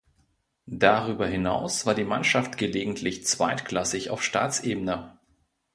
[0.65, 5.19] Darüber hinaus war die Mannschaft gelegentlich zweitklassig auf Staatsebene.